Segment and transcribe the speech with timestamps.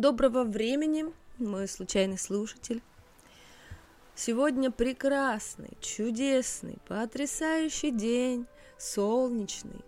[0.00, 1.04] Доброго времени,
[1.36, 2.80] мой случайный слушатель.
[4.14, 8.46] Сегодня прекрасный, чудесный, потрясающий день,
[8.78, 9.84] солнечный,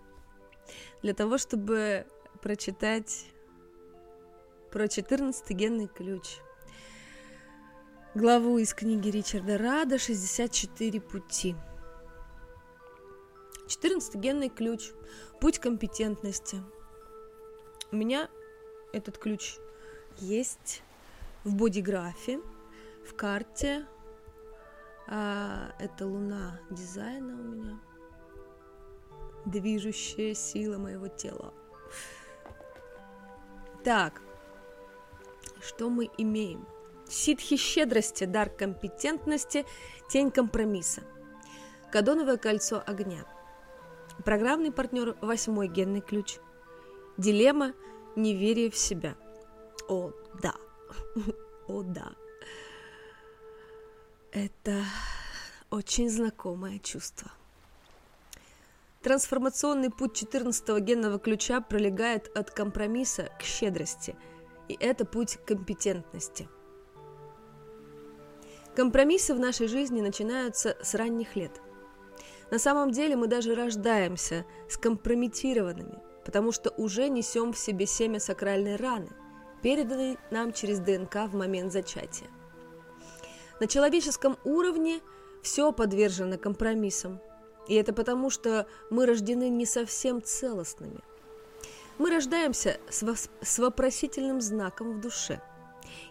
[1.01, 2.05] для того, чтобы
[2.43, 3.25] прочитать
[4.71, 6.41] про 14 генный ключ.
[8.15, 11.57] Главу из книги Ричарда Рада «64 пути».
[13.67, 14.91] 14 генный ключ.
[15.41, 16.63] Путь компетентности.
[17.91, 18.29] У меня
[18.93, 19.57] этот ключ
[20.19, 20.83] есть
[21.45, 22.41] в бодиграфе,
[23.07, 23.87] в карте.
[25.09, 27.81] А, это луна дизайна у меня.
[29.45, 31.53] Движущая сила моего тела.
[33.85, 34.23] Так,
[35.61, 36.67] что мы имеем?
[37.09, 39.67] Ситхи щедрости, дар компетентности,
[40.09, 41.03] тень компромисса.
[41.91, 43.27] Кадоновое кольцо огня.
[44.25, 46.39] Программный партнер восьмой генный ключ.
[47.19, 47.75] Дилемма
[48.17, 49.17] неверие в себя.
[49.89, 50.55] О, да.
[51.69, 52.13] О, да.
[54.33, 54.85] Это
[55.71, 57.31] очень знакомое чувство.
[59.03, 64.17] Трансформационный путь 14 генного ключа пролегает от компромисса к щедрости,
[64.69, 66.49] и это путь компетентности.
[68.77, 71.61] Компромиссы в нашей жизни начинаются с ранних лет.
[72.51, 78.77] На самом деле мы даже рождаемся скомпрометированными, потому что уже несем в себе семя сакральной
[78.77, 79.11] раны–
[79.63, 82.29] переданный нам через ДНК в момент зачатия.
[83.61, 85.01] На человеческом уровне
[85.43, 87.21] все подвержено компромиссам,
[87.69, 91.01] и это потому, что мы рождены не совсем целостными.
[91.99, 95.41] Мы рождаемся с вопросительным знаком в душе,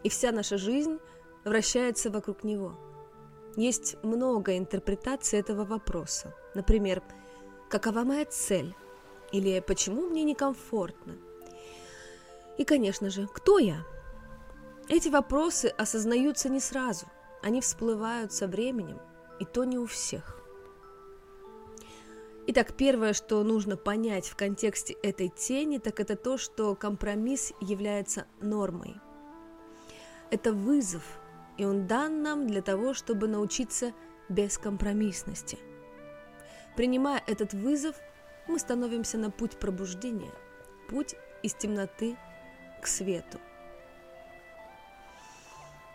[0.03, 0.99] и вся наша жизнь
[1.43, 2.77] вращается вокруг него.
[3.57, 6.33] Есть много интерпретаций этого вопроса.
[6.55, 7.03] Например,
[7.69, 8.73] какова моя цель?
[9.33, 11.15] Или почему мне некомфортно?
[12.61, 13.83] И, конечно же, кто я?
[14.87, 17.07] Эти вопросы осознаются не сразу,
[17.41, 18.99] они всплывают со временем,
[19.39, 20.39] и то не у всех.
[22.45, 28.27] Итак, первое, что нужно понять в контексте этой тени, так это то, что компромисс является
[28.41, 28.93] нормой.
[30.29, 31.01] Это вызов,
[31.57, 33.91] и он дан нам для того, чтобы научиться
[34.29, 35.57] бескомпромиссности.
[36.75, 37.95] Принимая этот вызов,
[38.47, 40.31] мы становимся на путь пробуждения,
[40.87, 42.17] путь из темноты
[42.81, 43.39] к свету.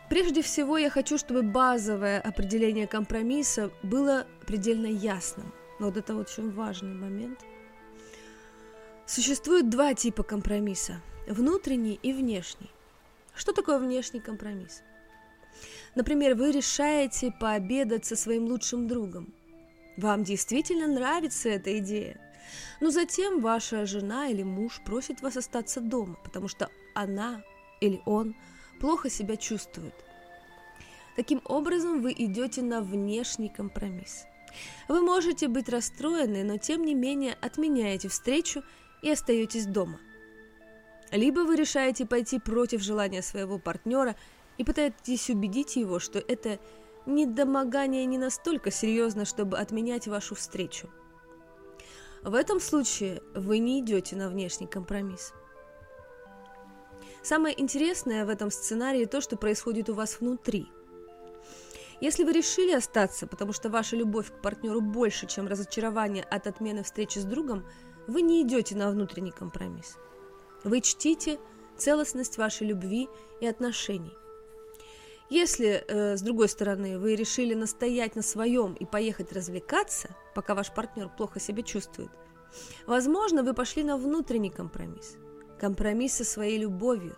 [0.08, 5.52] Прежде всего, я хочу, чтобы базовое определение компромисса было предельно ясным.
[5.80, 7.40] Но вот это очень важный момент.
[9.04, 12.70] Существует два типа компромисса– внутренний и внешний.
[13.34, 14.82] Что такое внешний компромисс?
[15.94, 19.34] Например, вы решаете пообедать со своим лучшим другом.
[19.96, 22.20] Вам действительно нравится эта идея–
[22.80, 27.42] но затем ваша жена или муж просит вас остаться дома, потому что она
[27.80, 28.34] или он
[28.80, 29.94] плохо себя чувствует.
[31.16, 34.24] Таким образом, вы идете на внешний компромисс.
[34.88, 38.62] Вы можете быть расстроены, но тем не менее отменяете встречу
[39.02, 39.98] и остаетесь дома.
[41.10, 44.16] Либо вы решаете пойти против желания своего партнера
[44.58, 46.58] и пытаетесь убедить его, что это
[47.06, 50.90] недомогание не настолько серьезно, чтобы отменять вашу встречу–
[52.26, 55.32] в этом случае вы не идете на внешний компромисс.
[57.22, 60.66] Самое интересное в этом сценарии то, что происходит у вас внутри.
[62.00, 66.82] Если вы решили остаться, потому что ваша любовь к партнеру больше, чем разочарование от отмены
[66.82, 67.64] встречи с другом,
[68.08, 69.96] вы не идете на внутренний компромисс.
[70.64, 71.38] Вы чтите
[71.76, 73.08] целостность вашей любви
[73.40, 74.12] и отношений.
[75.28, 80.72] Если, э, с другой стороны, вы решили настоять на своем и поехать развлекаться, пока ваш
[80.72, 82.10] партнер плохо себя чувствует,
[82.86, 85.16] возможно, вы пошли на внутренний компромисс.
[85.58, 87.16] Компромисс со своей любовью,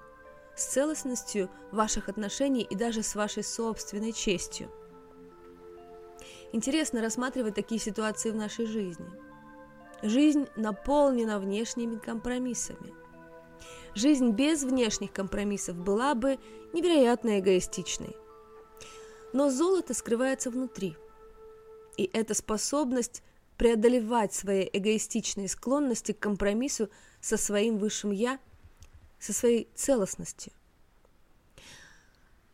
[0.56, 4.70] с целостностью ваших отношений и даже с вашей собственной честью.
[6.52, 9.10] Интересно рассматривать такие ситуации в нашей жизни.
[10.02, 12.94] Жизнь наполнена внешними компромиссами–
[13.98, 16.38] Жизнь без внешних компромиссов была бы
[16.72, 18.14] невероятно эгоистичной.
[19.32, 20.96] Но золото скрывается внутри.
[21.96, 23.24] И эта способность
[23.56, 26.90] преодолевать свои эгоистичные склонности к компромиссу
[27.20, 28.38] со своим высшим «я»,
[29.18, 30.52] со своей целостностью.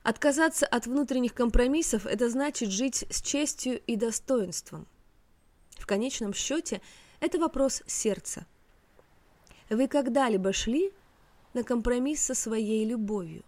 [0.02, 4.86] Отказаться от внутренних компромиссов– это значит жить с честью и достоинством.
[5.72, 6.80] В конечном счете,
[7.20, 8.46] это вопрос сердца.
[9.68, 10.90] Вы когда-либо шли
[11.54, 13.42] на компромисс со своей любовью.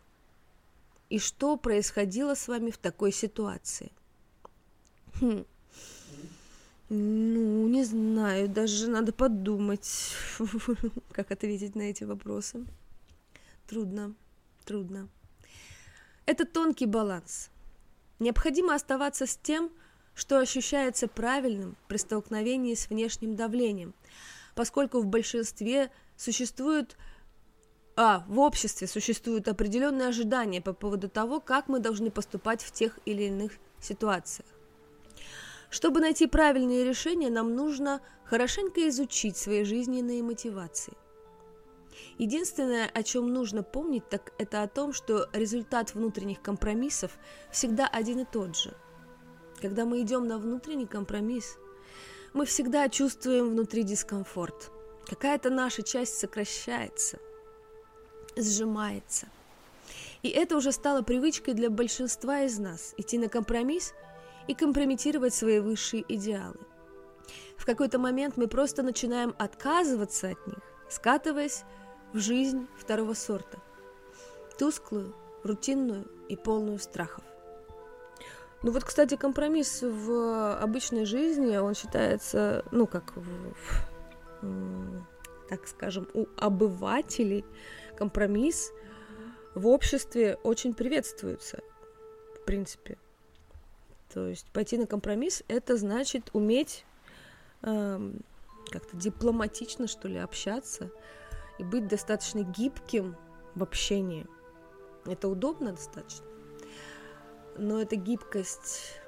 [1.10, 3.92] И что происходило с вами в такой ситуации?
[5.20, 5.44] Хм.
[6.88, 10.12] Ну, не знаю, даже надо подумать,
[11.12, 12.64] как ответить на эти вопросы.
[13.66, 14.14] Трудно.
[14.64, 15.08] трудно.
[16.26, 17.50] Это тонкий баланс.
[18.18, 19.70] Необходимо оставаться с тем,
[20.14, 23.92] что ощущается правильным при столкновении с внешним давлением,
[24.54, 26.96] поскольку в большинстве существует
[27.96, 32.98] а в обществе существуют определенные ожидания по поводу того, как мы должны поступать в тех
[33.06, 34.48] или иных ситуациях.
[35.70, 40.92] Чтобы найти правильные решения, нам нужно хорошенько изучить свои жизненные мотивации.
[42.18, 47.18] Единственное, о чем нужно помнить, так это о том, что результат внутренних компромиссов
[47.50, 48.74] всегда один и тот же.
[49.60, 51.56] Когда мы идем на внутренний компромисс,
[52.34, 54.70] мы всегда чувствуем внутри дискомфорт.
[55.06, 57.18] Какая-то наша часть сокращается,
[58.36, 59.26] сжимается.
[60.22, 63.94] И это уже стало привычкой для большинства из нас– идти на компромисс
[64.48, 66.58] и компрометировать свои высшие идеалы.
[67.56, 71.64] В какой-то момент мы просто начинаем отказываться от них, скатываясь
[72.12, 73.58] в жизнь второго сорта.
[74.58, 77.24] Тусклую, рутинную и полную страхов.
[78.62, 83.54] Ну вот, кстати, компромисс в обычной жизни, он считается, ну как, в,
[84.42, 85.06] в,
[85.48, 87.44] так скажем, у обывателей
[87.96, 88.72] компромисс
[89.54, 91.60] в обществе очень приветствуется,
[92.34, 92.98] в принципе.
[94.12, 96.84] То есть пойти на компромисс это значит уметь
[97.62, 98.20] эм,
[98.70, 100.90] как-то дипломатично, что ли, общаться,
[101.58, 103.16] и быть достаточно гибким
[103.54, 104.26] в общении.
[105.06, 106.26] Это удобно достаточно.
[107.56, 109.00] Но эта гибкость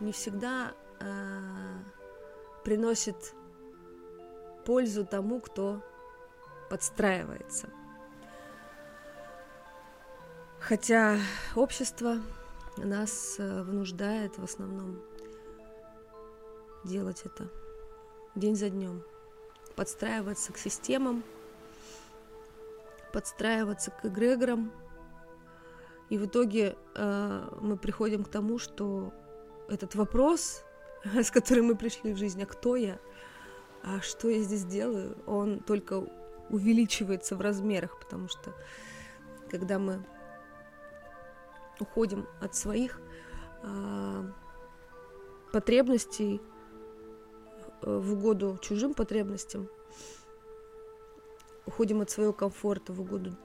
[0.00, 1.78] не всегда э,
[2.64, 3.34] приносит
[4.64, 5.82] пользу тому, кто
[6.70, 7.68] подстраивается.
[10.60, 11.18] Хотя
[11.56, 12.18] общество
[12.76, 15.02] нас э, вынуждает в основном
[16.84, 17.48] делать это
[18.34, 19.02] день за днем,
[19.76, 21.22] подстраиваться к системам,
[23.12, 24.72] подстраиваться к эгрегорам.
[26.08, 29.12] И в итоге э, мы приходим к тому, что
[29.68, 30.64] этот вопрос,
[31.04, 32.98] с которым мы пришли в жизнь, а кто я,
[33.82, 36.06] а что я здесь делаю, он только
[36.50, 38.54] увеличивается в размерах, потому что
[39.50, 40.04] когда мы
[41.80, 43.00] уходим от своих
[43.62, 44.24] э,
[45.52, 46.40] потребностей
[47.80, 49.68] в угоду чужим потребностям,
[51.66, 53.36] уходим от своего комфорта в угоду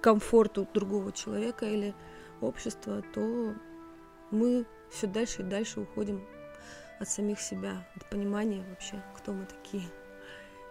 [0.00, 1.94] комфорту другого человека или
[2.40, 3.54] общества, то
[4.30, 6.22] мы все дальше и дальше уходим
[7.02, 9.84] от самих себя, от понимания вообще, кто мы такие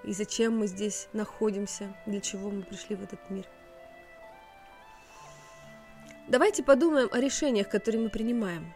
[0.03, 3.45] и зачем мы здесь находимся, для чего мы пришли в этот мир.
[6.27, 8.73] Давайте подумаем о решениях, которые мы принимаем.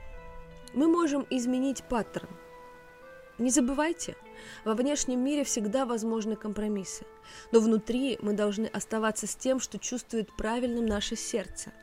[0.73, 2.29] Мы можем изменить паттерн–
[3.37, 4.15] не забывайте,
[4.63, 7.05] во внешнем мире всегда возможны компромиссы,
[7.51, 11.73] но внутри мы должны оставаться с тем, что чувствует правильным наше сердце.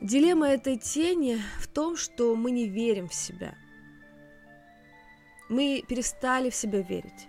[0.00, 3.54] Дилемма этой тени в том, что мы не верим в себя.
[5.50, 7.28] Мы перестали в себя верить.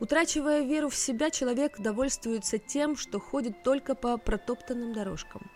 [0.00, 5.50] Утрачивая веру в себя, человек довольствуется тем, что ходит только по протоптанным дорожкам.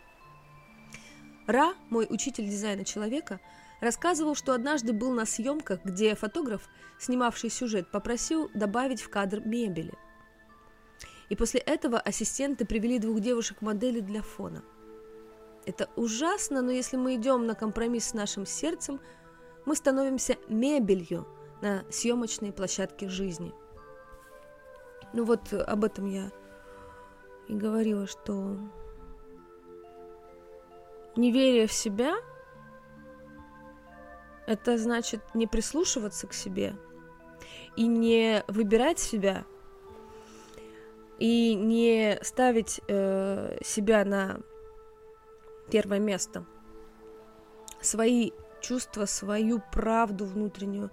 [1.47, 3.40] Ра, мой учитель дизайна человека,
[3.83, 6.67] рассказывал, что однажды был на съемках, где фотограф,
[6.99, 9.93] снимавший сюжет, попросил добавить в кадр мебели.
[11.28, 14.64] И после этого ассистенты привели двух девушек-моделей для фона.
[15.69, 19.03] Это ужасно, но если мы идем на компромисс с нашим сердцем,
[19.67, 21.29] мы становимся мебелью
[21.61, 23.53] на съемочной площадке жизни.
[25.13, 26.33] Ну вот об этом я
[27.49, 28.57] и говорила, что
[31.17, 32.15] неверие в себя–
[34.47, 36.77] это значит не прислушиваться к себе
[37.77, 39.45] и не выбирать себя
[41.19, 44.41] и не ставить э, себя на
[45.71, 46.45] первое место.
[47.81, 50.91] Свои чувства, свою правду внутреннюю,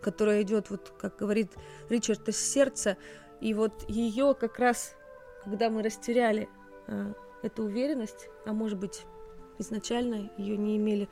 [0.00, 1.52] которая идет, вот как говорит
[1.88, 2.96] Ричард, из сердца,
[3.40, 4.94] и вот ее как раз,
[5.44, 6.48] когда мы растеряли
[6.86, 7.12] э,
[7.42, 9.04] эту уверенность, а может быть
[9.58, 11.08] изначально ее не имели,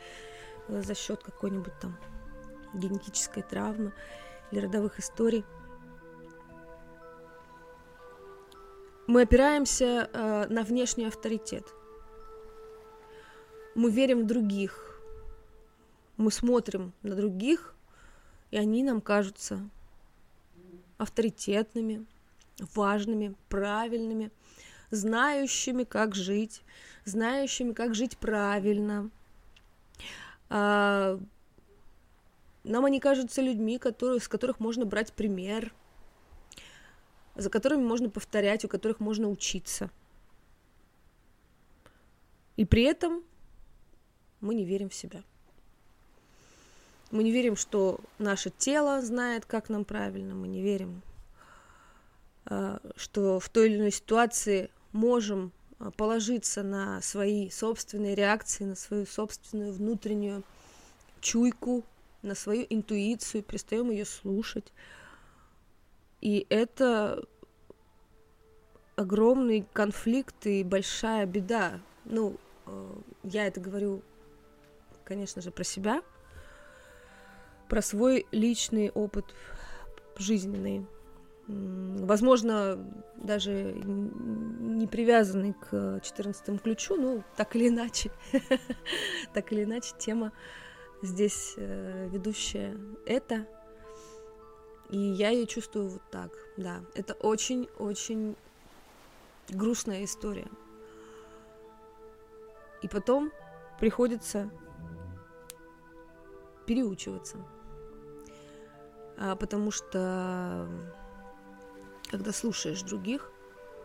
[0.68, 1.96] за счет какой-нибудь там
[2.74, 3.92] генетической травмы
[4.50, 5.44] или родовых историй.
[9.06, 11.66] Мы опираемся э, на внешний авторитет.
[13.74, 15.00] Мы верим в других.
[16.16, 17.74] Мы смотрим на других,
[18.50, 19.68] и они нам кажутся
[20.98, 22.04] авторитетными,
[22.74, 24.30] важными, правильными,
[24.90, 26.62] знающими, как жить,
[27.04, 29.10] знающими, как жить правильно–
[30.50, 31.20] а,
[32.64, 35.72] нам они кажутся людьми, которые, с которых можно брать пример,
[37.36, 39.90] за которыми можно повторять, у которых можно учиться.
[42.56, 43.22] И при этом
[44.40, 45.22] мы не верим в себя.
[47.10, 50.34] Мы не верим, что наше тело знает, как нам правильно.
[50.34, 51.02] Мы не верим,
[52.46, 58.76] а, что в той или иной ситуации можем а, положиться на свои собственные реакции, на
[58.76, 60.44] свою собственную внутреннюю
[61.20, 61.84] чуйку,
[62.22, 64.72] на свою интуицию, перестаем ее слушать.
[66.20, 67.24] И это
[68.94, 71.80] огромный конфликт и большая беда.
[72.04, 72.92] Ну, э,
[73.24, 74.02] я это говорю,
[75.10, 76.02] конечно же, про себя,
[77.68, 79.24] про свой личный опыт
[80.16, 80.86] жизненный.
[81.48, 82.78] Возможно,
[83.16, 88.12] даже не привязанный к 14 ключу, ну, так или иначе,
[89.34, 90.30] так или иначе, тема
[91.02, 93.48] здесь э, ведущая это.
[94.90, 96.82] И я ее чувствую вот так, да.
[96.94, 98.36] Это очень-очень
[99.48, 100.46] грустная история.
[102.82, 103.32] И потом
[103.80, 104.48] приходится
[106.70, 107.36] переучиваться.
[109.18, 110.68] А, потому что
[112.08, 113.32] когда слушаешь других,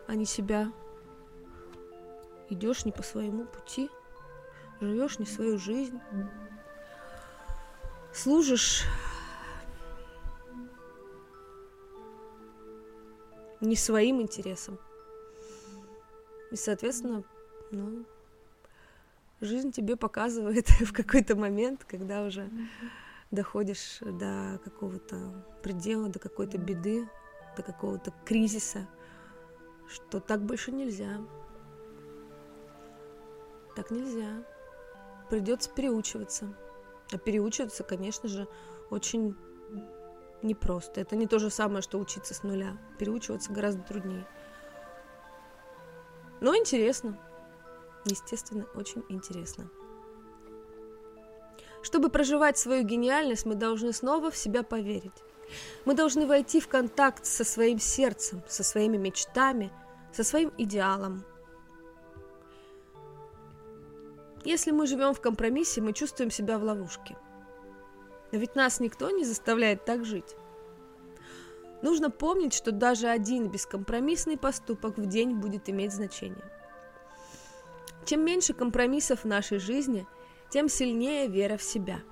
[0.06, 0.72] а не себя,
[2.48, 3.90] идешь не по своему пути,
[4.80, 5.98] живешь не свою жизнь,
[8.14, 8.84] служишь
[13.60, 14.78] не своим интересам.
[16.52, 17.24] И, соответственно,
[17.72, 18.06] ну,
[19.40, 22.50] жизнь тебе показывает в какой-то момент, когда уже
[23.30, 27.08] доходишь до какого-то предела, до какой-то беды,
[27.56, 28.86] до какого-то кризиса,
[29.88, 31.20] что так больше нельзя.
[33.74, 34.44] Так нельзя.
[35.28, 36.54] Придется переучиваться.
[37.12, 38.48] А переучиваться, конечно же,
[38.90, 39.36] очень
[40.42, 41.00] непросто.
[41.00, 42.78] Это не то же самое, что учиться с нуля.
[42.98, 44.26] Переучиваться гораздо труднее.
[46.40, 47.18] Но интересно.
[48.06, 49.68] Естественно, очень интересно.
[51.82, 55.22] Чтобы проживать свою гениальность, мы должны снова в себя поверить.
[55.84, 59.72] Мы должны войти в контакт со своим сердцем, со своими мечтами,
[60.12, 61.24] со своим идеалом.
[64.44, 67.16] Если мы живем в компромиссе, мы чувствуем себя в ловушке.
[68.30, 70.36] Но ведь нас никто не заставляет так жить.
[71.82, 76.44] Нужно помнить, что даже один бескомпромиссный поступок в день будет иметь значение.
[78.06, 80.06] Чем меньше компромиссов в нашей жизни,
[80.50, 82.00] тем сильнее вера в себя–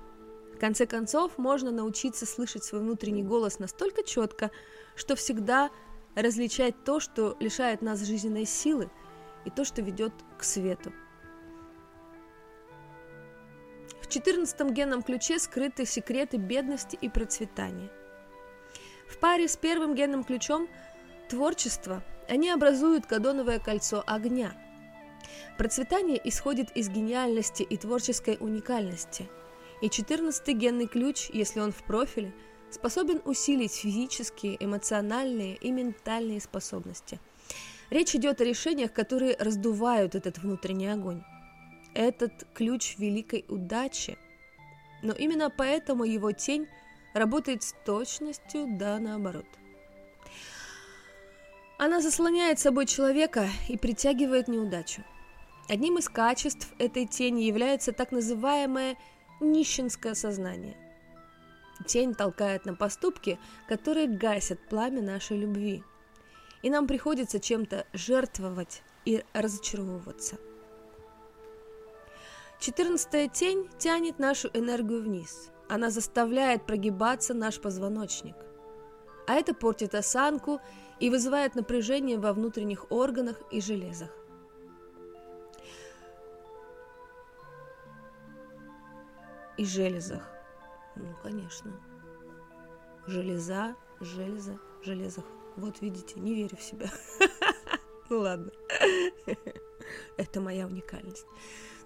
[0.55, 4.51] в конце концов, можно научиться слышать свой внутренний голос настолько четко,
[4.95, 5.69] что всегда
[6.15, 8.89] различать то, что лишает нас жизненной силы,
[9.43, 10.93] и то, что ведет к свету.
[14.01, 17.91] В 14 генном ключе скрыты секреты бедности и процветания.
[19.09, 20.69] В паре с первым генным ключом
[21.29, 24.55] творчество они образуют кадоновое кольцо огня.
[25.57, 29.29] Процветание исходит из гениальности и творческой уникальности–
[29.81, 32.33] и 14 генный ключ, если он в профиле,
[32.69, 37.19] способен усилить физические, эмоциональные и ментальные способности.
[37.89, 41.23] Речь идет о решениях, которые раздувают этот внутренний огонь.
[41.93, 44.17] Этот ключ великой удачи.
[45.03, 46.67] Но именно поэтому его тень
[47.13, 49.45] работает с точностью да наоборот.
[51.77, 55.03] Она заслоняет собой человека и притягивает неудачу.
[55.67, 58.97] Одним из качеств этой тени является так называемая
[59.39, 60.77] нищенское сознание.
[61.87, 65.83] Тень толкает на поступки, которые гасят пламя нашей любви.
[66.61, 70.37] И нам приходится чем-то жертвовать и разочаровываться.
[72.59, 75.51] Четырнадцатая тень тянет нашу энергию вниз.
[75.67, 78.35] Она заставляет прогибаться наш позвоночник.
[79.27, 80.61] А это портит осанку
[80.99, 84.09] и вызывает напряжение во внутренних органах и железах.
[89.57, 90.23] И железах.
[90.95, 91.71] Ну, конечно.
[93.07, 95.25] Железа, железа, железах.
[95.55, 96.89] Вот видите, не верю в себя.
[98.07, 98.51] Ну ладно.
[100.17, 101.25] Это моя уникальность.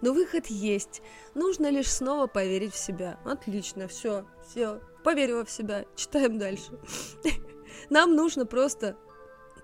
[0.01, 1.01] Но выход есть.
[1.33, 3.19] Нужно лишь снова поверить в себя.
[3.23, 4.81] Отлично, все, все.
[5.03, 5.85] Поверила в себя.
[5.95, 6.77] Читаем дальше.
[7.89, 8.97] Нам нужно просто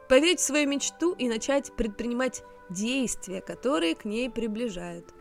[0.08, 5.14] поверить в свою мечту и начать предпринимать действия, которые к ней приближают.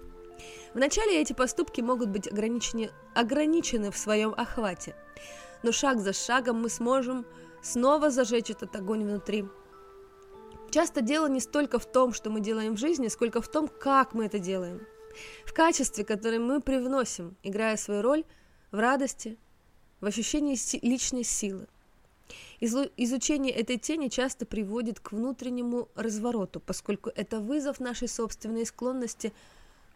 [0.75, 4.97] Вначале эти поступки могут быть ограничены, ограничены в своем охвате,
[5.63, 7.25] но шаг за шагом мы сможем
[7.63, 9.45] снова зажечь этот огонь внутри.
[10.71, 14.15] Часто дело не столько в том, что мы делаем в жизни, сколько в том, как
[14.15, 14.85] мы это делаем.
[15.47, 18.25] В качестве, которое мы привносим, играя свою роль
[18.73, 19.39] в радости,
[20.01, 21.69] в ощущении личной силы.
[22.61, 29.33] Изучение этой тени часто приводит к внутреннему развороту, поскольку это вызов нашей собственной склонности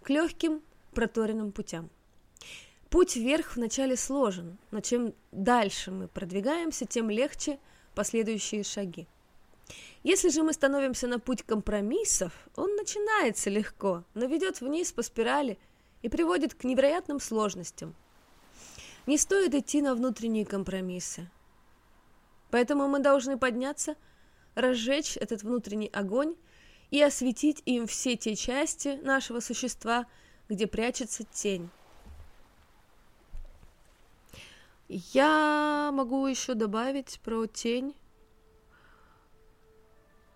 [0.02, 0.62] к легким
[0.98, 1.90] проторенным путям.
[2.90, 7.60] Путь вверх вначале сложен, но чем дальше мы продвигаемся, тем легче
[7.94, 9.06] последующие шаги.
[10.02, 15.56] Если же мы становимся на путь компромиссов, он начинается легко, но ведет вниз по спирали
[16.02, 17.94] и приводит к невероятным сложностям.
[19.06, 21.30] Не стоит идти на внутренние компромиссы.
[22.50, 23.94] Поэтому мы должны подняться,
[24.56, 26.34] разжечь этот внутренний огонь
[26.90, 30.06] и осветить им все те части нашего существа,
[30.48, 31.70] где прячется тень.
[34.88, 37.94] Я могу еще добавить про тень,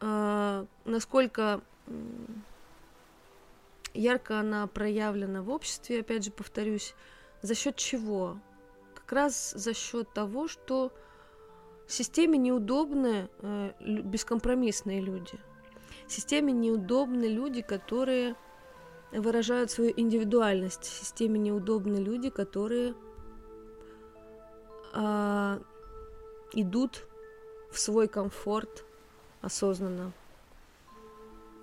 [0.01, 1.63] э, насколько
[3.95, 6.95] ярко она проявлена в обществе, опять же повторюсь,
[7.41, 8.39] за счет чего?
[8.95, 10.93] Как раз за счет того, что
[11.89, 15.39] системе неудобны э, бескомпромиссные люди.
[16.07, 18.37] Системе неудобны люди, которые
[19.13, 20.85] выражают свою индивидуальность.
[20.85, 22.95] Системе неудобны люди, которые
[24.95, 25.59] э,
[26.55, 27.07] идут
[27.71, 28.85] в свой комфорт
[29.41, 30.13] осознанно.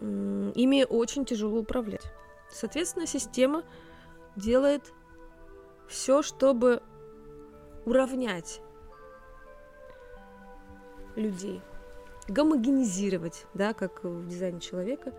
[0.01, 2.11] Ими очень тяжело управлять.
[2.49, 3.63] Соответственно, система
[4.35, 4.93] делает
[5.87, 6.81] все, чтобы
[7.85, 8.61] уравнять
[11.15, 11.61] людей,
[12.27, 15.13] гомогенизировать, да, как в дизайне человека.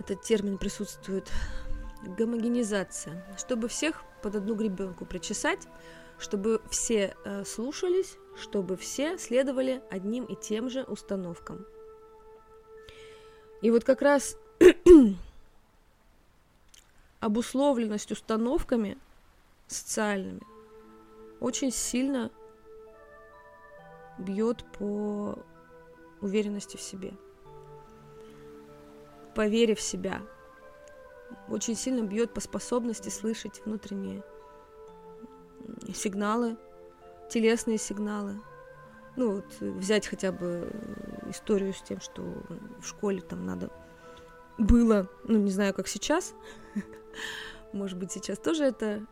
[0.00, 1.30] Этот термин присутствует.
[2.02, 3.22] Гомогенизация.
[3.36, 5.68] Чтобы всех под одну гребенку причесать,
[6.18, 11.66] чтобы все э, слушались, чтобы все следовали одним и тем же установкам.
[13.60, 14.38] И вот как раз
[17.20, 18.96] обусловленность установками
[19.66, 20.40] социальными
[21.40, 22.30] очень сильно
[24.18, 25.38] бьет по
[26.22, 27.12] уверенности в себе,
[29.34, 30.22] по вере в себя.
[31.48, 34.22] Очень сильно бьет по способности слышать внутренние
[35.94, 36.56] сигналы,
[37.28, 38.40] телесные сигналы.
[39.16, 40.70] Ну вот взять хотя бы
[41.28, 42.22] историю с тем, что
[42.80, 43.70] в школе там надо
[44.58, 46.34] было, ну не знаю, как сейчас.
[47.72, 49.04] Может быть, сейчас тоже это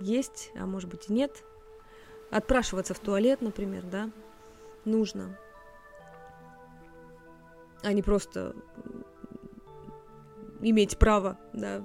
[0.00, 1.44] есть, а может быть и нет.
[2.30, 4.10] Отпрашиваться в туалет, например, да,
[4.84, 5.38] нужно.
[7.82, 8.54] А не просто
[10.70, 11.82] иметь право, да,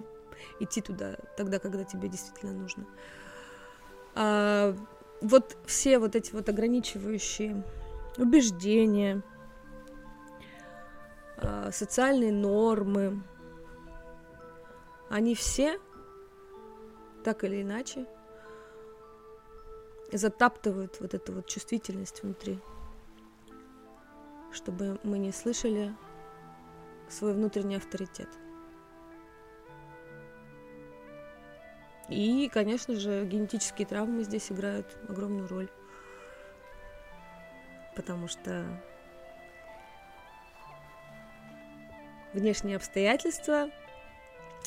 [0.59, 2.85] идти туда тогда, когда тебе действительно нужно.
[4.15, 4.75] А,
[5.21, 7.63] вот все вот эти вот ограничивающие
[8.17, 9.21] убеждения,
[11.37, 13.21] а, социальные нормы,
[15.09, 15.79] они все
[17.23, 18.05] так или иначе
[20.11, 22.59] затаптывают вот эту вот чувствительность внутри
[24.51, 25.95] чтобы мы не слышали
[27.07, 28.29] свой внутренний авторитет.
[32.09, 35.69] И, конечно же, генетические травмы здесь играют огромную роль.
[37.95, 38.65] Потому что
[42.33, 43.69] внешние обстоятельства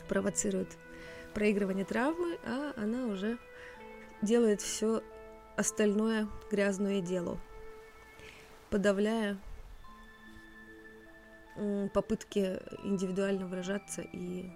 [0.08, 0.76] провоцируют
[1.34, 3.38] проигрывание травмы, а она уже
[4.20, 5.02] делает все
[5.56, 7.38] остальное грязное дело,
[8.70, 9.36] подавляя
[11.92, 14.50] попытки индивидуально выражаться и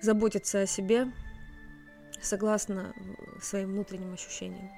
[0.00, 1.10] заботиться о себе
[2.20, 2.94] согласно
[3.40, 4.70] своим внутренним ощущениям.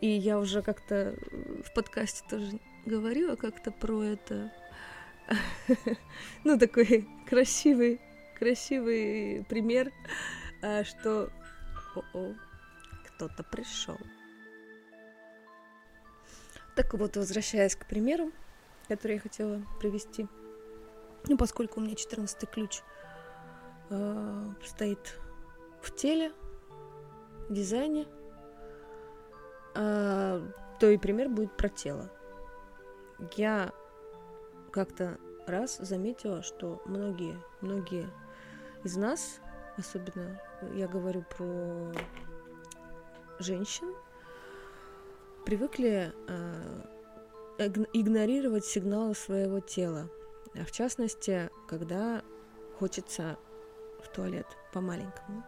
[0.00, 1.16] И я уже как-то
[1.64, 4.52] в подкасте тоже говорила как-то про это.
[6.44, 8.00] Ну, такой красивый,
[8.38, 9.90] красивый пример,
[10.62, 11.30] а, что
[13.06, 13.98] кто-то пришел.
[16.76, 18.30] Так вот, возвращаясь к примеру,
[18.86, 20.28] который я хотела привести.
[21.26, 22.82] Ну, поскольку у меня 14 ключ
[23.90, 25.18] э, стоит
[25.82, 26.32] в теле,
[27.48, 28.06] в дизайне,
[29.74, 30.42] э,
[30.80, 32.10] то и пример будет про тело.
[33.36, 33.72] Я
[34.72, 38.08] как-то раз заметила, что многие, многие
[38.84, 39.40] из нас,
[39.78, 40.40] особенно
[40.74, 41.92] я говорю про
[43.38, 43.94] женщин,
[45.44, 50.10] привыкли э, игнорировать сигналы своего тела.
[50.54, 52.22] А в частности, когда
[52.78, 53.38] хочется
[54.02, 55.44] в туалет по-маленькому.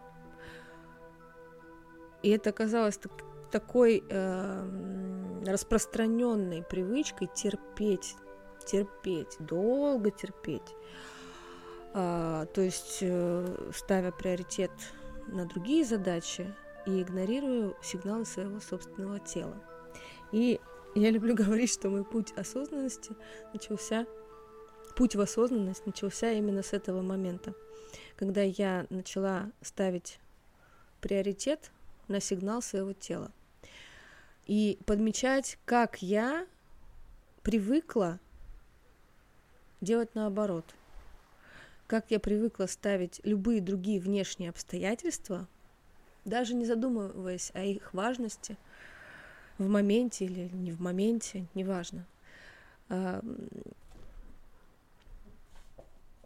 [2.21, 3.11] И это оказалось так,
[3.51, 8.15] такой э, распространенной привычкой терпеть,
[8.65, 10.75] терпеть, долго терпеть.
[11.93, 14.71] А, то есть э, ставя приоритет
[15.27, 16.53] на другие задачи
[16.85, 19.55] и игнорируя сигналы своего собственного тела.
[20.31, 20.59] И
[20.95, 23.15] я люблю говорить, что мой путь осознанности
[23.53, 24.05] начался
[24.95, 27.53] путь в осознанность начался именно с этого момента,
[28.15, 30.19] когда я начала ставить
[31.01, 31.71] приоритет
[32.07, 33.31] на сигнал своего тела
[34.45, 36.47] и подмечать, как я
[37.43, 38.19] привыкла
[39.81, 40.65] делать наоборот,
[41.87, 45.47] как я привыкла ставить любые другие внешние обстоятельства,
[46.25, 48.57] даже не задумываясь о их важности
[49.57, 52.05] в моменте или не в моменте, неважно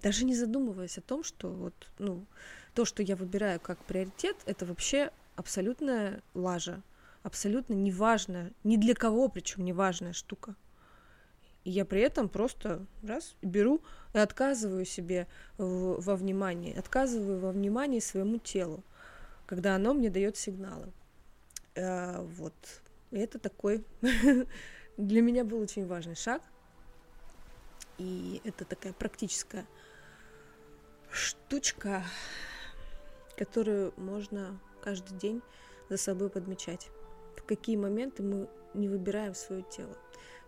[0.04, 2.26] даже не задумываясь о том, что вот, ну,
[2.76, 6.84] то, что я выбираю как приоритет, это вообще абсолютная лажа,
[7.24, 10.56] абсолютно неважная, ни для кого причем неважная штука.
[11.64, 13.82] И я при этом просто раз беру
[14.14, 18.84] и отказываю себе в, во внимании, отказываю во внимании своему телу,
[19.46, 20.92] когда оно мне дает сигналы.
[21.76, 22.54] Э, вот.
[23.12, 23.86] И это такой
[24.98, 26.42] для меня был очень важный шаг.
[27.98, 29.66] И это такая практическая
[31.14, 32.04] штучка,
[33.38, 35.42] которую можно каждый день
[35.90, 36.90] за собой подмечать.
[37.38, 39.96] В какие моменты мы не выбираем свое тело,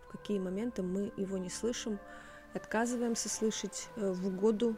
[0.06, 1.98] в какие моменты мы его не слышим,
[2.54, 4.76] отказываемся слышать э, в угоду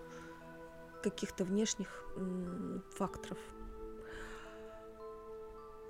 [1.02, 2.04] каких-то внешних
[2.96, 3.38] факторов.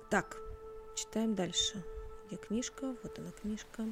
[0.09, 0.37] Так,
[0.95, 1.83] читаем дальше.
[2.27, 2.95] Где книжка?
[3.03, 3.85] Вот она книжка.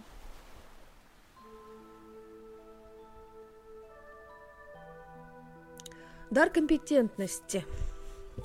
[6.30, 7.66] Дар компетентности.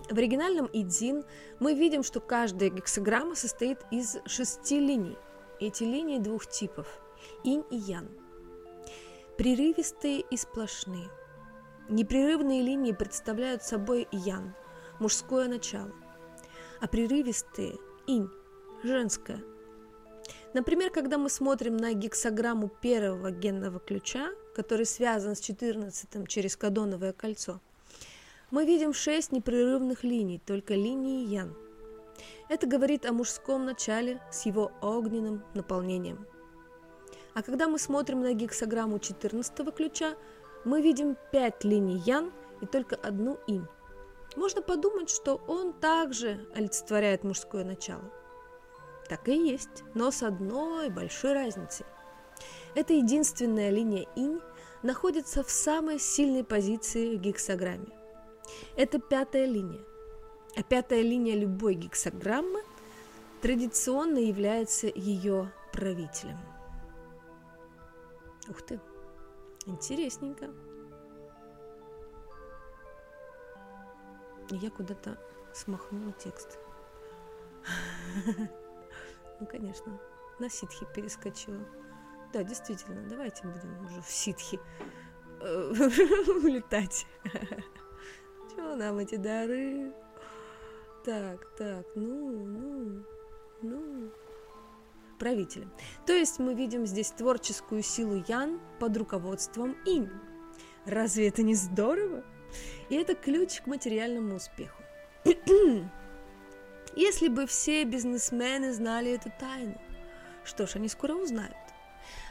[0.09, 1.25] В оригинальном Идзин
[1.59, 5.19] мы видим, что каждая гексограмма состоит из шести линий.
[5.59, 6.87] Эти линии двух типов–
[7.45, 8.09] инь и ян.
[9.37, 11.09] Прерывистые и сплошные.
[11.89, 14.55] Непрерывные линии представляют собой ян–
[15.01, 15.93] мужское начало,
[16.81, 18.31] а прерывистые– инь–
[18.85, 19.43] женское.
[20.55, 27.13] Например, когда мы смотрим на гексограмму первого генного ключа, который связан с 14 через кадоновое
[27.13, 27.61] кольцо–
[28.53, 31.57] мы видим шесть непрерывных линий, только линии Ян.
[32.51, 36.27] Это говорит о мужском начале с его огненным наполнением.
[37.33, 40.17] А когда мы смотрим на гексограмму 14 ключа,
[40.67, 43.67] мы видим пять линий Ян и только одну Инь.
[44.37, 48.13] Можно подумать, что он также олицетворяет мужское начало.
[49.09, 51.87] Так и есть, но с одной большой разницей.
[52.75, 54.41] Эта единственная линия Инь
[54.83, 58.02] находится в самой сильной позиции в гексограмме.
[58.77, 59.85] Это пятая линия.
[60.57, 62.63] А пятая линия любой гексограммы
[63.41, 66.39] традиционно является ее правителем.
[68.49, 68.81] Ух ты,
[69.67, 70.51] интересненько.
[74.51, 75.19] Я куда-то
[75.55, 76.59] смахнула текст.
[79.41, 80.01] Ну, конечно,
[80.39, 81.67] на ситхи перескочила.
[82.33, 84.61] Да, действительно, давайте будем уже в ситхи
[85.41, 85.73] э,
[86.45, 87.07] улетать.
[88.55, 89.93] Чего нам эти дары?
[91.05, 93.05] Так, так, ну, ну,
[93.63, 94.11] ну.
[95.19, 95.69] Правителя.
[96.07, 100.11] То есть мы видим здесь творческую силу Ян под руководством Инь.
[100.85, 102.25] Разве это не здорово?
[102.91, 104.83] И это ключ к материальному успеху.
[106.95, 109.81] Если бы все бизнесмены знали эту тайну,
[110.45, 111.57] что ж, они скоро узнают.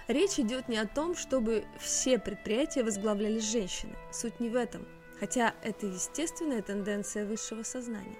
[0.07, 3.95] Речь идет не о том, чтобы все предприятия возглавляли женщины.
[4.11, 4.85] Суть не в этом–
[5.21, 8.17] хотя это естественная тенденция высшего сознания.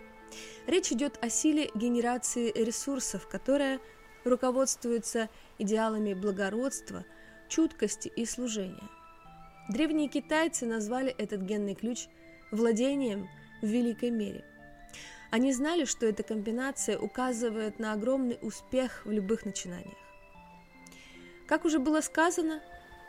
[0.68, 3.80] Речь идет о силе генерации ресурсов, которая
[4.24, 7.04] руководствуется идеалами благородства,
[7.50, 8.88] чуткости и служения.
[9.68, 12.06] Древние китайцы назвали этот генный ключ
[12.52, 13.28] владением
[13.64, 14.46] в великой мере.
[15.32, 19.98] Они знали, что эта комбинация указывает на огромный успех в любых начинаниях.
[21.48, 22.62] Как уже было сказано,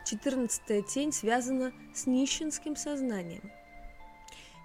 [0.07, 3.51] 14 тень связана с нищенским сознанием–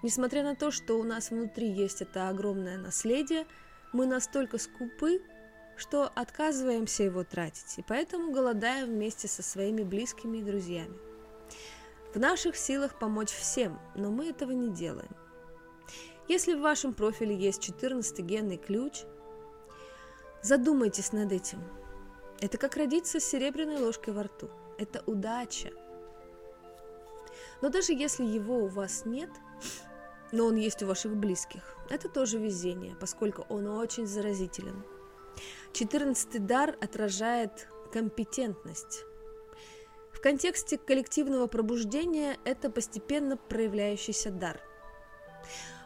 [0.01, 3.45] Несмотря на то, что у нас внутри есть это огромное наследие,
[3.91, 5.21] мы настолько скупы,
[5.75, 10.97] что отказываемся его тратить, и поэтому голодаем вместе со своими близкими и друзьями.
[12.13, 15.15] В наших силах помочь всем, но мы этого не делаем.
[16.27, 19.01] Если в вашем профиле есть 14 генный ключ,
[20.41, 21.61] задумайтесь над этим.
[22.39, 24.49] Это как родиться с серебряной ложкой во рту.
[24.77, 25.71] Это удача.
[27.61, 29.29] Но даже если его у вас нет–
[30.31, 31.75] но он есть у ваших близких.
[31.89, 34.83] Это тоже везение, поскольку он очень заразителен.
[35.73, 39.05] Четырнадцатый дар отражает компетентность.
[40.11, 44.59] В контексте коллективного пробуждения это постепенно проявляющийся дар.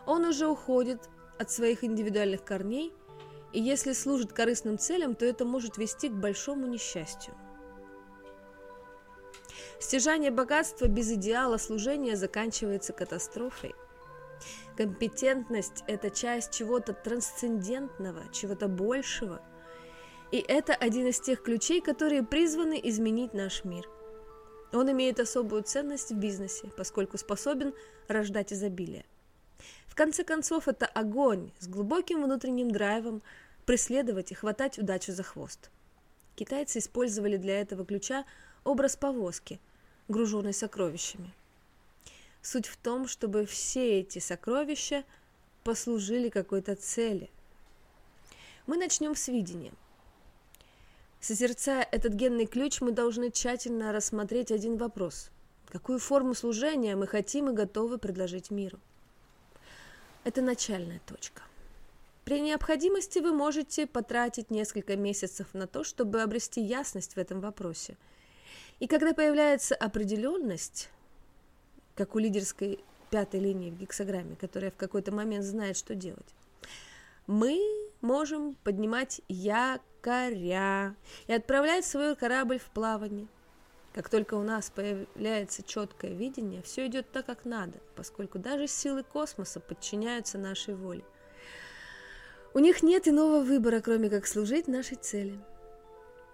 [0.06, 1.00] Он уже уходит
[1.38, 2.94] от своих индивидуальных корней,
[3.54, 7.36] и если служит корыстным целям, то это может вести к большому несчастью.
[9.80, 13.76] Стяжание богатства без идеала служения заканчивается катастрофой.
[14.76, 19.40] Компетентность– это часть чего-то трансцендентного, чего-то большего.
[20.32, 23.88] И это один из тех ключей, которые призваны изменить наш мир.
[24.72, 27.76] Он имеет особую ценность в бизнесе, поскольку способен
[28.08, 29.06] рождать изобилие.
[29.86, 33.22] В конце концов, это огонь с глубоким внутренним драйвом
[33.66, 35.70] преследовать и хватать удачу за хвост.
[36.36, 38.26] Китайцы использовали для этого ключа
[38.64, 39.62] образ повозки,
[40.08, 41.32] груженной сокровищами–
[42.44, 45.06] Суть в том, чтобы все эти сокровища
[45.64, 47.32] послужили какой-то цели.
[48.68, 49.72] Мы начнем с видения.
[51.22, 55.32] Созерцая этот генный ключ, мы должны тщательно рассмотреть один вопрос.
[55.70, 58.78] Какую форму служения мы хотим и готовы предложить миру?
[60.26, 61.44] Это начальная точка.
[62.26, 67.96] При необходимости вы можете потратить несколько месяцев на то, чтобы обрести ясность в этом вопросе.
[68.82, 70.90] И когда появляется определенность,
[71.96, 72.80] как у лидерской
[73.10, 76.36] пятой линии в гексограмме, которая в какой-то момент знает, что делать.
[77.28, 77.62] Мы
[78.02, 80.96] можем поднимать якоря
[81.28, 83.28] и отправлять свой корабль в плавание.
[83.94, 89.04] Как только у нас появляется четкое видение, все идет так, как надо, поскольку даже силы
[89.04, 91.04] космоса подчиняются нашей воле.
[92.56, 95.40] У них нет иного выбора, кроме как служить нашей цели.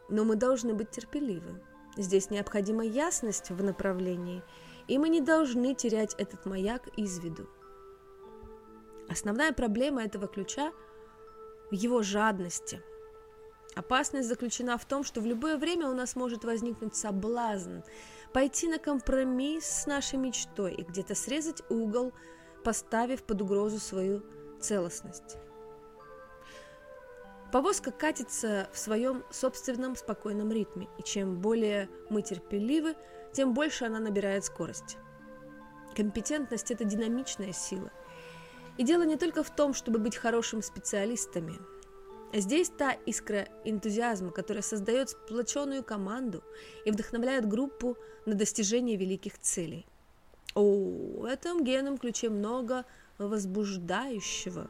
[0.08, 1.62] Но мы должны быть терпеливы.
[1.98, 4.42] Здесь необходима ясность в направлении–
[4.90, 7.48] и мы не должны терять этот маяк из виду.
[9.08, 10.74] Основная проблема этого ключа
[11.70, 12.82] в его жадности.
[13.76, 17.80] Опасность заключена в том, что в любое время у нас может возникнуть соблазн
[18.34, 22.12] пойти на компромисс с нашей мечтой и где-то срезать угол,
[22.64, 24.24] поставив под угрозу свою
[24.60, 25.38] целостность.
[27.52, 32.96] Повозка катится в своем собственном спокойном ритме, и чем более мы терпеливы,
[33.34, 34.98] тем больше она набирает скорость.
[35.96, 37.92] Компетентность– это динамичная сила.
[38.78, 41.56] И дело не только в том, чтобы быть хорошими специалистами.
[42.32, 46.44] Здесь та искра энтузиазма, которая создает сплоченную команду
[46.86, 49.88] и вдохновляет группу на достижение великих целей.
[50.54, 52.86] О, в этом генном ключе много
[53.18, 54.70] возбуждающего.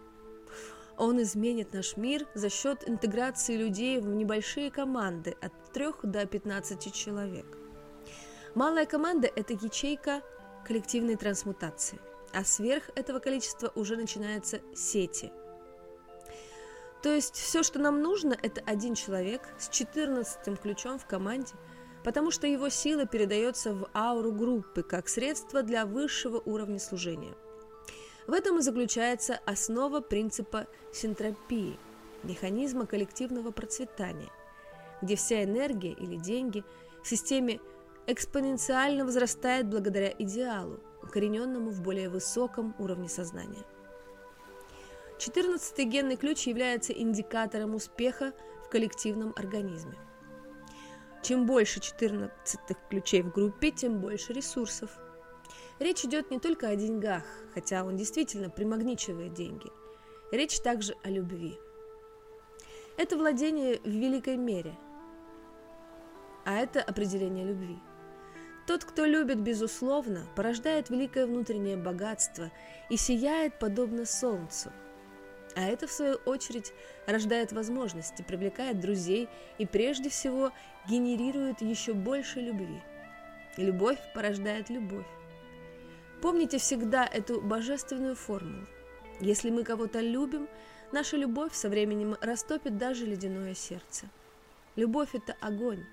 [0.97, 6.93] Он изменит наш мир за счет интеграции людей в небольшие команды от 3 до 15
[6.93, 7.57] человек.
[8.55, 10.21] Малая команда– это ячейка
[10.65, 11.99] коллективной трансмутации,
[12.33, 15.31] а сверх этого количества уже начинаются сети.
[17.03, 21.53] То есть все, что нам нужно, это один человек с 14 ключом в команде,
[22.03, 27.35] потому что его сила передается в ауру группы как средство для высшего уровня служения.
[28.27, 31.79] В этом и заключается основа принципа синтропии,
[32.23, 34.31] механизма коллективного процветания,
[35.01, 36.63] где вся энергия или деньги
[37.03, 37.59] в системе
[38.11, 43.63] экспоненциально возрастает благодаря идеалу, укорененному в более высоком уровне сознания.
[45.19, 48.33] Четырнадцатый генный ключ является индикатором успеха
[48.65, 49.95] в коллективном организме.
[51.21, 54.89] Чем больше 14 ключей в группе, тем больше ресурсов.
[55.77, 59.69] Речь идет не только о деньгах, хотя он действительно примагничивает деньги.
[60.31, 61.59] Речь также о любви.
[62.97, 64.77] Это владение в великой мере,
[66.45, 67.77] а это определение любви–
[68.69, 72.51] тот, кто любит безусловно, порождает великое внутреннее богатство
[72.91, 74.71] и сияет подобно солнцу.
[75.55, 76.71] А это, в свою очередь,
[77.07, 79.27] рождает возможности, привлекает друзей
[79.57, 80.51] и прежде всего
[80.87, 82.79] генерирует еще больше любви.
[83.57, 85.07] Любовь порождает любовь.
[86.21, 88.67] Помните всегда эту божественную формулу.
[89.19, 90.47] Если мы кого-то любим,
[90.91, 94.05] наша любовь со временем растопит даже ледяное сердце.
[94.75, 95.83] Любовь– это огонь.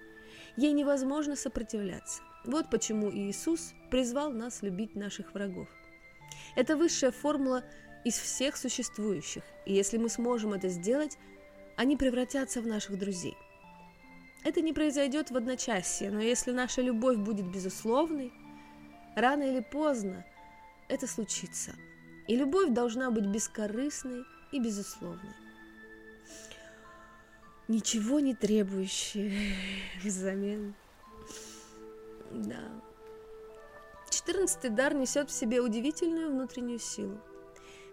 [0.59, 2.21] Ей невозможно сопротивляться.
[2.47, 5.69] Вот почему Иисус призвал нас любить наших врагов.
[6.55, 7.65] Это высшая формула
[8.05, 11.19] из всех существующих, и если мы сможем это сделать,
[11.77, 13.37] они превратятся в наших друзей.
[14.45, 18.33] Это не произойдет в одночасье, но если наша любовь будет безусловной,
[19.17, 20.25] рано или поздно
[20.89, 21.75] это случится.
[22.29, 25.35] И любовь должна быть бескорыстной и безусловной.
[27.67, 29.55] Ничего не требующей
[30.05, 30.75] взамен.
[32.31, 32.61] Да.
[34.11, 37.21] Четырнадцатый дар несет в себе удивительную внутреннюю силу.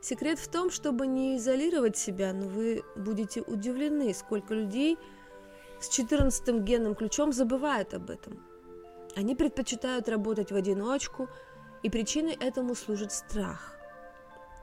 [0.02, 4.98] Секрет в том, чтобы не изолировать себя, но вы будете удивлены, сколько людей
[5.80, 8.44] с четырнадцатым генным ключом забывают об этом.
[9.16, 11.30] Они предпочитают работать в одиночку,
[11.84, 13.76] и причиной этому служит страх.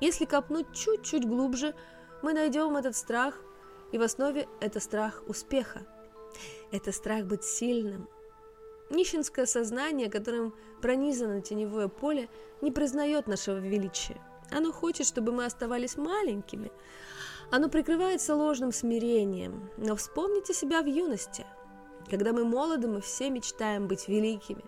[0.01, 1.75] Если копнуть чуть-чуть глубже,
[2.23, 3.39] мы найдем этот страх,
[3.93, 5.83] и в основе это страх успеха.
[6.73, 8.09] Это страх быть сильным,
[8.91, 12.29] Нищенское сознание, которым пронизано теневое поле,
[12.61, 14.21] не признает нашего величия.
[14.51, 16.73] Оно хочет, чтобы мы оставались маленькими.
[17.51, 19.71] Оно прикрывается ложным смирением.
[19.77, 21.47] Но вспомните себя в юности.
[22.11, 24.65] Когда мы молоды, мы все мечтаем быть великими.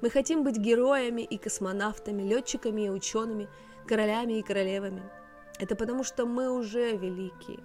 [0.00, 3.48] Мы хотим быть героями и космонавтами, летчиками и учеными,
[3.86, 5.02] королями и королевами.
[5.60, 7.60] Это потому, что мы уже великие.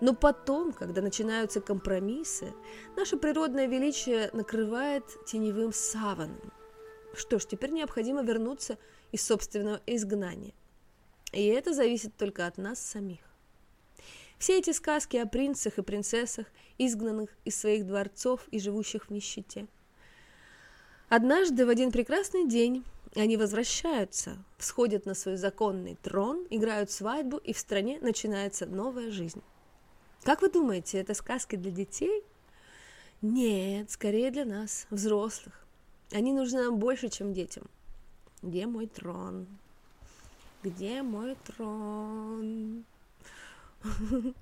[0.00, 2.54] Но потом, когда начинаются компромиссы,
[2.96, 6.52] наше природное величие накрывает теневым саваном.
[7.14, 8.78] Что ж, теперь необходимо вернуться
[9.12, 10.54] из собственного изгнания.
[11.32, 13.20] И это зависит только от нас самих.
[14.38, 16.46] Все эти сказки о принцах и принцессах,
[16.78, 19.66] изгнанных из своих дворцов и живущих в нищете.
[21.10, 22.84] Однажды, в один прекрасный день,
[23.14, 29.42] они возвращаются, всходят на свой законный трон, играют свадьбу, и в стране начинается новая жизнь.
[30.22, 32.22] Как вы думаете, это сказки для детей?
[33.22, 35.64] Нет, скорее для нас, взрослых.
[36.12, 37.64] Они нужны нам больше, чем детям.
[38.42, 39.46] Где мой трон?
[40.62, 42.84] Где мой трон?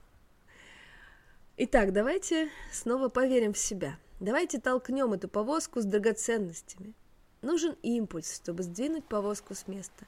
[1.57, 3.99] Итак, давайте снова поверим в себя.
[4.21, 6.93] Давайте толкнем эту повозку с драгоценностями.
[7.41, 10.07] Нужен импульс, чтобы сдвинуть повозку с места.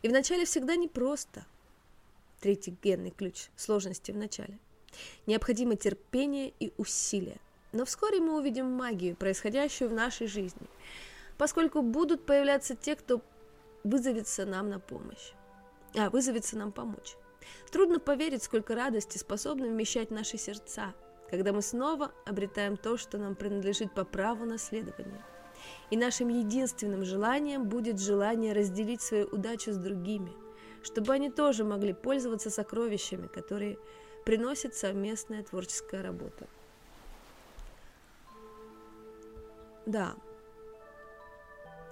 [0.00, 1.44] И вначале всегда непросто.
[2.40, 4.58] Третий генный ключ сложности в начале.
[5.26, 7.38] Необходимо терпение и усилие.
[7.72, 10.66] Но вскоре мы увидим магию, происходящую в нашей жизни,
[11.38, 13.20] поскольку будут появляться те, кто
[13.84, 15.32] вызовется нам на помощь.
[15.96, 17.16] А, вызовется нам помочь.
[17.70, 20.94] Трудно поверить, сколько радости способны вмещать наши сердца,
[21.30, 25.24] когда мы снова обретаем то, что нам принадлежит по праву наследования.
[25.90, 30.32] И нашим единственным желанием будет желание разделить свою удачу с другими,
[30.82, 33.78] чтобы они тоже могли пользоваться сокровищами, которые
[34.24, 36.46] приносит совместная творческая работа.
[39.86, 40.14] Да,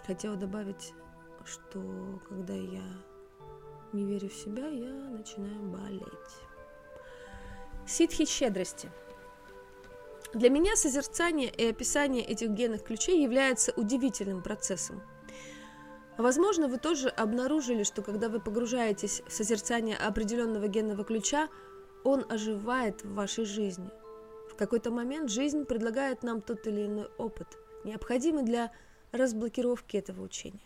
[0.07, 0.93] хотела добавить,
[1.45, 2.85] что когда я
[3.93, 6.03] не верю в себя, я начинаю болеть.
[7.87, 8.91] Ситхи щедрости.
[10.35, 15.03] Для меня созерцание и описание этих генных ключей является удивительным процессом.
[16.19, 21.49] Возможно, вы тоже обнаружили, что когда вы погружаетесь в созерцание определенного генного ключа,
[22.04, 23.90] он оживает в вашей жизни.
[24.50, 27.46] В какой-то момент жизнь предлагает нам тот или иной опыт,
[27.84, 28.72] необходимый для
[29.12, 30.61] разблокировки этого учения.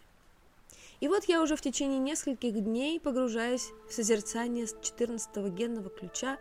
[1.00, 6.38] И вот я уже в течение нескольких дней погружаюсь в созерцание 14-го генного ключа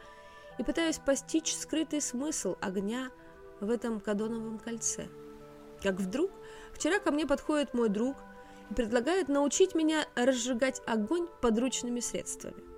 [0.59, 3.09] и пытаюсь постичь скрытый смысл огня
[3.59, 5.07] в этом кадоновом кольце.
[5.81, 6.29] Как вдруг
[6.73, 8.15] вчера ко мне подходит мой друг
[8.69, 12.70] и предлагает научить меня разжигать огонь подручными средствами.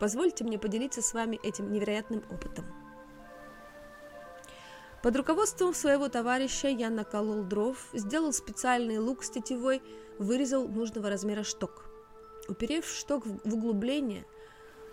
[0.00, 2.64] Позвольте мне поделиться с вами этим невероятным опытом.
[5.02, 9.80] Под руководством своего товарища я наколол дров, сделал специальный лук с тетивой–
[10.20, 11.86] вырезал нужного размера шток.
[12.46, 14.26] Уперев шток в углубление,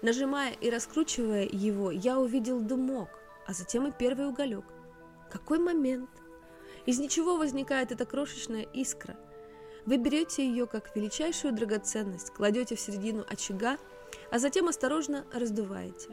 [0.01, 3.09] нажимая и раскручивая его, я увидел дымок,
[3.45, 4.63] а затем и первый уголек.
[5.29, 6.09] Какой момент!
[6.85, 9.17] Из ничего возникает эта крошечная искра.
[9.85, 13.77] Вы берете ее как величайшую драгоценность, кладете в середину очага,
[14.31, 16.09] а затем осторожно раздуваете.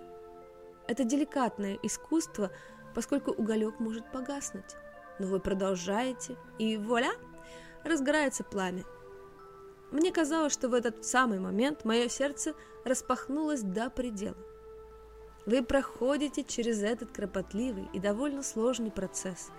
[0.86, 2.50] Это деликатное искусство,
[2.94, 4.76] поскольку уголек может погаснуть.
[5.18, 7.12] Но вы продолжаете, и вуаля,
[7.84, 8.84] разгорается пламя.
[9.90, 14.36] Мне казалось, что в этот самый момент мое сердце распахнулось до предела.
[15.46, 19.50] Вы проходите через этот кропотливый и довольно сложный процесс,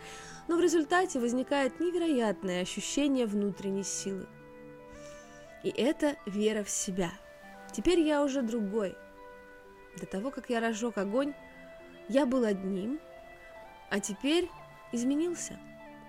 [0.47, 4.25] но в результате возникает невероятное ощущение внутренней силы.
[5.63, 7.11] И это вера в себя.
[7.75, 8.95] Теперь я уже другой.
[9.99, 11.33] До того, как я разжег огонь,
[12.07, 13.01] я был одним,
[13.89, 14.49] а теперь
[14.93, 15.59] изменился.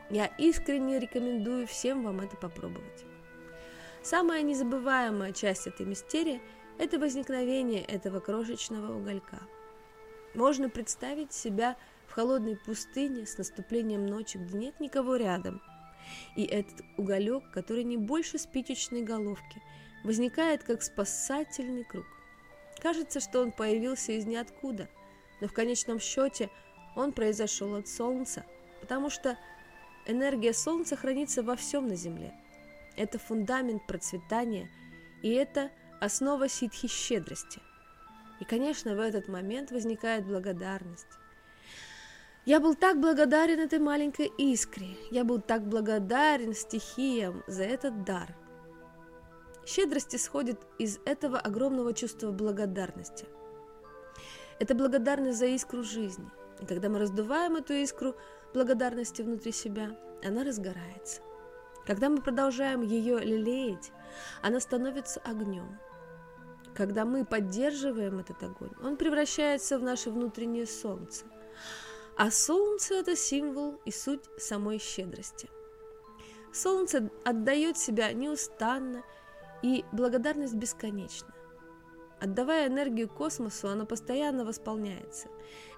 [0.09, 3.05] Я искренне рекомендую всем вам это попробовать.
[4.05, 6.41] Самая незабываемая часть этой мистерии–
[6.79, 9.41] это возникновение этого крошечного уголька.
[10.35, 15.61] Можно представить себя в холодной пустыне с наступлением ночи, где нет никого рядом.
[16.37, 19.61] И этот уголек, который не больше спичечной головки,
[20.07, 22.07] возникает как спасательный круг.
[22.81, 24.89] Кажется, что он появился из ниоткуда,
[25.41, 26.51] но в конечном счете
[26.95, 28.45] он произошел от Солнца,
[28.81, 29.37] потому что
[30.07, 32.33] энергия Солнца хранится во всем на Земле–
[32.97, 34.71] это фундамент процветания,
[35.23, 37.61] и это основа ситхи щедрости.
[38.41, 41.07] И, конечно, в этот момент возникает благодарность.
[42.45, 48.35] Я был так благодарен этой маленькой искре, я был так благодарен стихиям за этот дар.
[49.67, 53.27] Щедрость исходит из этого огромного чувства благодарности.
[54.59, 56.31] Это благодарность за искру жизни.
[56.63, 58.15] И когда мы раздуваем эту искру
[58.55, 61.23] благодарности внутри себя– она разгорается.
[61.87, 63.93] Когда мы продолжаем ее лелеять,
[64.43, 65.79] она становится огнем.
[66.75, 71.25] Когда мы поддерживаем этот огонь, он превращается в наше внутреннее солнце.
[72.17, 75.49] А солнце– это символ и суть самой щедрости.
[76.53, 79.05] Солнце отдает себя неустанно,
[79.63, 81.33] и благодарность бесконечна.
[82.21, 85.29] Отдавая энергию космосу, она постоянно восполняется.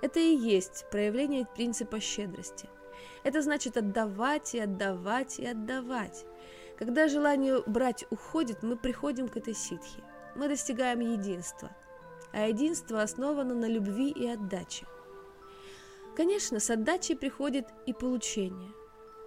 [0.03, 2.69] Это и есть проявление принципа щедрости.
[3.25, 6.25] Это значит отдавать и отдавать и отдавать.
[6.79, 10.03] Когда желание брать уходит, мы приходим к этой ситхе.
[10.37, 11.71] Мы достигаем единства.
[12.33, 14.87] А единство основано на любви и отдаче.
[16.17, 18.71] Конечно, с отдачей приходит и получение.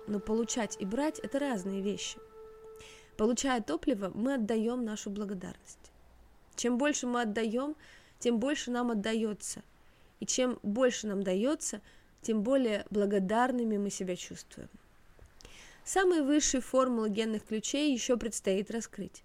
[0.08, 2.20] Но получать и брать– это разные вещи.
[3.18, 5.92] Получая топливо, мы отдаем нашу благодарность.
[6.56, 7.76] Чем больше мы отдаем,
[8.20, 9.64] тем больше нам отдается.
[10.20, 11.82] И чем больше нам дается,
[12.22, 14.70] тем более благодарными мы себя чувствуем.
[15.84, 19.24] Самые высшие формулы генных ключей еще предстоит раскрыть.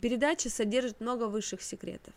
[0.00, 2.14] Передача содержит много высших секретов.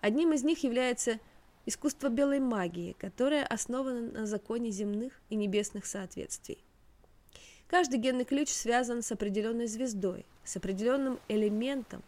[0.00, 1.20] Одним из них является
[1.66, 6.58] искусство белой магии, которое основано на законе земных и небесных соответствий.
[7.72, 12.02] Каждый генный ключ связан с определенной звездой, с определенным элементом,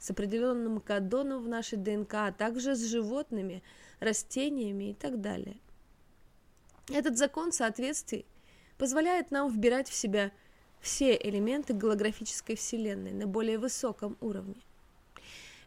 [0.00, 3.62] с определенным кодоном в нашей ДНК, а также с животными,
[4.00, 5.58] растениями и так далее.
[6.92, 8.26] Этот закон соответствий
[8.78, 10.32] позволяет нам вбирать в себя
[10.80, 14.60] все элементы голографической вселенной на более высоком уровне.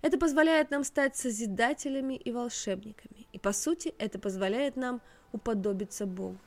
[0.01, 4.99] Это позволяет нам стать созидателями и волшебниками, и по сути это позволяет нам
[5.31, 6.37] уподобиться Богу.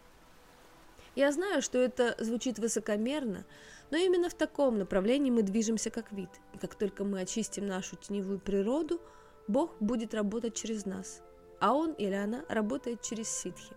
[1.14, 3.44] Я знаю, что это звучит высокомерно,
[3.90, 6.30] но именно в таком направлении мы движемся как вид.
[6.54, 9.00] И как только мы очистим нашу теневую природу,
[9.46, 11.20] Бог будет работать через нас,
[11.60, 13.76] а Он или она работает через ситхи.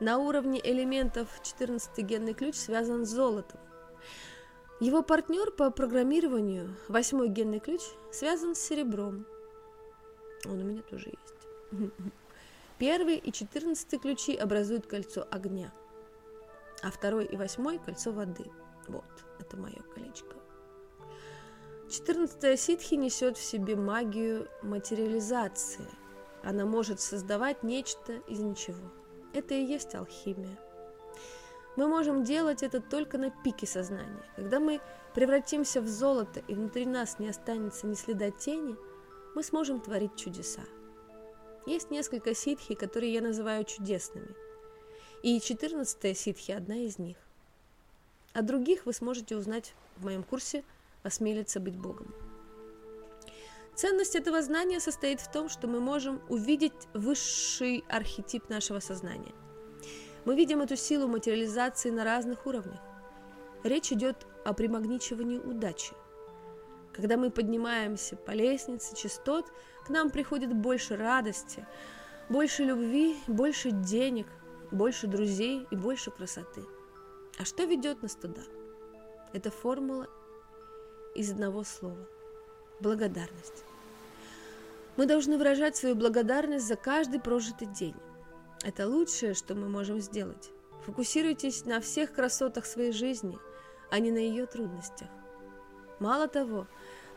[0.00, 3.60] На уровне элементов 14 генный ключ связан с золотом.
[4.80, 7.80] Его партнер по программированию, восьмой генный ключ,
[8.12, 9.24] связан с серебром.
[10.46, 11.90] Он у меня тоже есть.
[12.78, 15.72] Первый и четырнадцатый ключи образуют кольцо огня,
[16.84, 18.44] а второй и восьмой– кольцо воды.
[18.88, 19.04] Вот,
[19.40, 20.36] это мое колечко.
[21.90, 25.86] Четырнадцатая ситхи несет в себе магию материализации.
[26.42, 28.90] Она может создавать нечто из ничего.
[29.32, 30.58] Это и есть алхимия.
[31.76, 34.22] Мы можем делать это только на пике сознания.
[34.36, 34.80] Когда мы
[35.14, 38.76] превратимся в золото и внутри нас не останется ни следа тени,
[39.34, 40.62] мы сможем творить чудеса.
[41.66, 44.36] Есть несколько ситхи, которые я называю чудесными.
[45.24, 47.16] И 14 ситхи одна из них.
[48.34, 50.62] О других вы сможете узнать в моем курсе
[51.02, 52.14] «Осмелиться быть Богом».
[53.74, 59.32] Ценность этого знания состоит в том, что мы можем увидеть высший архетип нашего сознания.
[60.26, 62.82] Мы видим эту силу материализации на разных уровнях.
[63.62, 65.94] Речь идет о примагничивании удачи.
[66.92, 69.50] Когда мы поднимаемся по лестнице частот,
[69.86, 71.66] к нам приходит больше радости,
[72.28, 74.26] больше любви, больше денег,
[74.74, 76.64] больше друзей и больше красоты.
[77.38, 78.42] А что ведет нас туда?
[79.32, 80.08] Это формула
[81.14, 82.06] из одного слова–
[82.80, 83.64] благодарность.
[84.96, 87.96] Мы должны выражать свою благодарность за каждый прожитый день.
[88.62, 90.50] Это лучшее, что мы можем сделать.
[90.86, 93.38] Фокусируйтесь на всех красотах своей жизни,
[93.90, 95.08] а не на ее трудностях.
[95.98, 96.66] Мало того,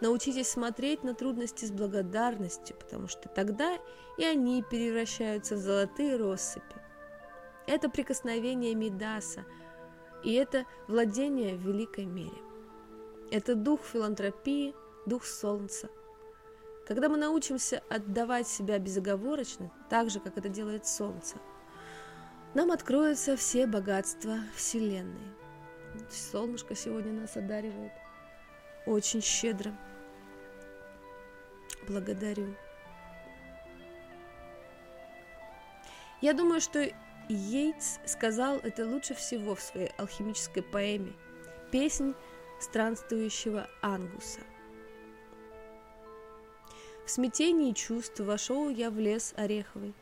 [0.02, 3.78] научитесь смотреть на трудности с благодарностью, потому что тогда
[4.18, 6.87] и они превращаются в золотые россыпи.
[7.68, 9.46] Это прикосновение Мидаса,
[10.24, 12.42] и это владение в великой мере.
[13.30, 14.74] Это дух филантропии,
[15.06, 15.90] дух солнца,
[16.88, 21.36] когда мы научимся отдавать себя безоговорочно, так же, как это делает Солнце,
[22.54, 25.34] нам откроются все богатства Вселенной.
[26.10, 27.92] Солнышко сегодня нас одаривает
[28.86, 29.74] очень щедро.
[31.90, 32.56] Благодарю.
[36.22, 36.90] Я думаю, что
[37.30, 41.12] Йейтс сказал это лучше всего в своей алхимической поэме
[41.72, 42.14] «Песнь
[42.60, 44.40] странствующего Ангуса».
[47.06, 49.94] В смятении чувств вошел я в лес ореховый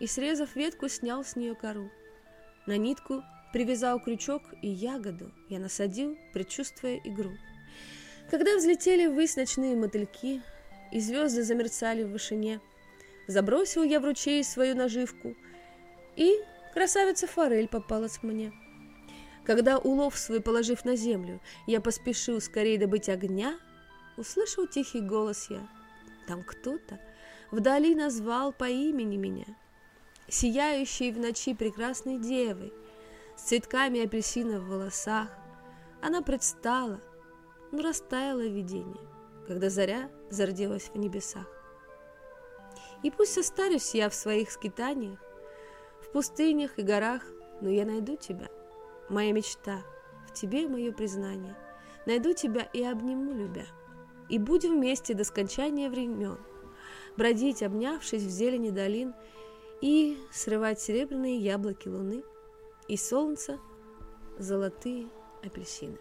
[0.00, 1.88] и, срезав ветку, снял с нее кору.
[2.66, 3.22] На нитку
[3.52, 7.32] привязал крючок и ягоду я насадил, предчувствуя игру.
[8.30, 10.42] Когда взлетели ввысь ночные мотыльки,
[10.90, 12.60] и звезды замерцали в вышине,
[13.26, 15.34] забросил я в ручей свою наживку,
[16.16, 16.38] и
[16.72, 18.52] красавица форель попалась мне.
[19.44, 23.58] Когда улов свой положив на землю, я поспешил скорее добыть огня,
[24.16, 25.68] услышал тихий голос я—
[26.26, 27.00] там кто-то
[27.50, 29.46] вдали назвал по имени меня,
[30.28, 32.72] сияющей в ночи прекрасной девой.
[33.36, 35.28] с цветками апельсина в волосах.
[36.02, 37.00] Она предстала,
[37.72, 39.00] но растаяло видение,
[39.46, 41.46] когда заря зарделась в небесах.
[43.02, 45.18] И пусть состарюсь я в своих скитаниях,
[46.12, 47.22] пустынях и горах,
[47.60, 48.48] но я найду тебя,
[49.08, 49.82] моя мечта,
[50.28, 51.56] в тебе мое признание.
[52.06, 53.66] Найду тебя и обниму, любя,
[54.28, 56.38] и будем вместе до скончания времен,
[57.16, 59.14] бродить, обнявшись в зелени долин,
[59.80, 62.22] и срывать серебряные яблоки луны
[62.88, 63.58] и солнца
[64.38, 65.08] золотые
[65.42, 65.98] апельсины.